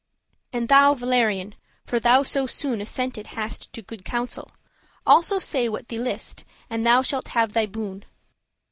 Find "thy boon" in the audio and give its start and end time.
7.53-8.05